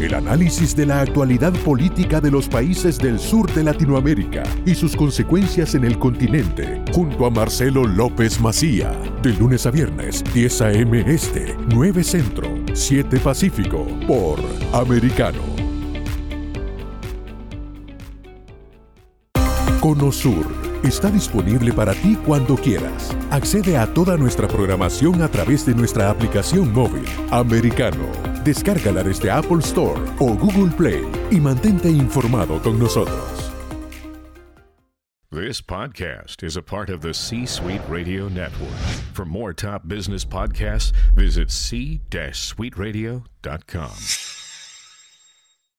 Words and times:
El 0.00 0.14
análisis 0.14 0.74
de 0.74 0.86
la 0.86 1.02
actualidad 1.02 1.52
política 1.52 2.22
de 2.22 2.30
los 2.30 2.48
países 2.48 2.96
del 2.96 3.18
sur 3.18 3.52
de 3.52 3.62
Latinoamérica 3.62 4.42
y 4.64 4.74
sus 4.74 4.96
consecuencias 4.96 5.74
en 5.74 5.84
el 5.84 5.98
continente, 5.98 6.82
junto 6.94 7.26
a 7.26 7.30
Marcelo 7.30 7.84
López 7.86 8.40
Macía, 8.40 8.92
de 9.22 9.34
lunes 9.34 9.66
a 9.66 9.70
viernes, 9.70 10.24
10 10.32 10.62
a.m. 10.62 11.04
Este, 11.06 11.54
9 11.74 12.02
Centro, 12.02 12.48
7 12.72 13.18
Pacífico, 13.18 13.86
por 14.06 14.38
Americano. 14.72 15.42
Conosur 19.80 20.46
está 20.82 21.10
disponible 21.10 21.74
para 21.74 21.92
ti 21.92 22.16
cuando 22.24 22.56
quieras. 22.56 23.14
Accede 23.30 23.76
a 23.76 23.92
toda 23.92 24.16
nuestra 24.16 24.48
programación 24.48 25.20
a 25.20 25.28
través 25.28 25.66
de 25.66 25.74
nuestra 25.74 26.08
aplicación 26.08 26.72
móvil, 26.72 27.04
Americano. 27.30 28.29
Descárgala 28.44 29.02
desde 29.02 29.30
Apple 29.30 29.60
Store 29.60 29.98
o 30.18 30.34
Google 30.34 30.70
Play 30.76 31.02
y 31.30 31.40
mantente 31.40 31.88
informado 31.90 32.60
con 32.62 32.78
nosotros. 32.78 33.50
This 35.32 35.62
podcast 35.62 36.42
is 36.42 36.56
a 36.56 36.62
part 36.62 36.90
of 36.90 37.02
the 37.02 37.14
C 37.14 37.46
Suite 37.46 37.82
Radio 37.88 38.28
Network. 38.28 38.74
For 39.12 39.24
more 39.24 39.52
top 39.52 39.86
business 39.86 40.24
podcasts, 40.24 40.90
visit 41.14 41.52
c-suiteradio.com. 41.52 44.29